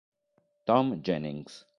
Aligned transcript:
Tom 0.65 1.03
Jennings 1.03 1.63